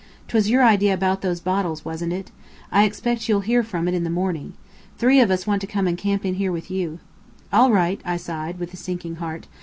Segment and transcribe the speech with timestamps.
[0.29, 2.31] 'Twas your idea about those bottles, wasn't it?
[2.71, 4.53] I expect you'll hear from it in the morning!
[4.97, 6.97] Three of us want to come and camp in here with you."
[7.53, 9.45] "All right," I sighed, with a sinking heart.